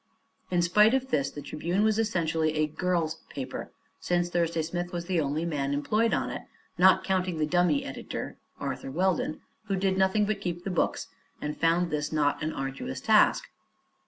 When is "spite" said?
0.63-0.95